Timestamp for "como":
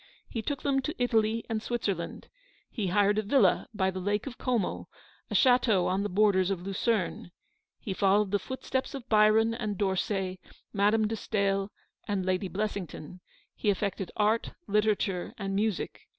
4.39-4.87